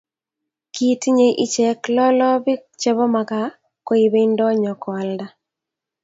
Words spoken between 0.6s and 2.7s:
Kitinyei ichek lolobik